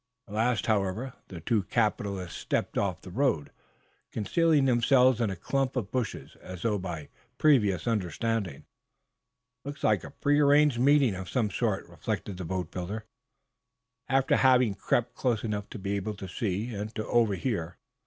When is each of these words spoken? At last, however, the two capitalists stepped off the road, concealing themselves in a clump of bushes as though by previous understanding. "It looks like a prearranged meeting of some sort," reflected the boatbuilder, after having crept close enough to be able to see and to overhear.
At 0.27 0.33
last, 0.33 0.65
however, 0.65 1.13
the 1.27 1.41
two 1.41 1.61
capitalists 1.61 2.35
stepped 2.39 2.75
off 2.75 3.01
the 3.03 3.11
road, 3.11 3.51
concealing 4.11 4.65
themselves 4.65 5.21
in 5.21 5.29
a 5.29 5.35
clump 5.35 5.75
of 5.75 5.91
bushes 5.91 6.35
as 6.37 6.63
though 6.63 6.79
by 6.79 7.09
previous 7.37 7.85
understanding. 7.87 8.65
"It 8.65 8.65
looks 9.67 9.83
like 9.83 10.03
a 10.03 10.09
prearranged 10.09 10.79
meeting 10.79 11.13
of 11.13 11.29
some 11.29 11.51
sort," 11.51 11.87
reflected 11.87 12.37
the 12.37 12.45
boatbuilder, 12.45 13.03
after 14.09 14.37
having 14.37 14.73
crept 14.73 15.13
close 15.13 15.43
enough 15.43 15.69
to 15.69 15.77
be 15.77 15.95
able 15.97 16.15
to 16.15 16.27
see 16.27 16.73
and 16.73 16.95
to 16.95 17.05
overhear. 17.05 17.77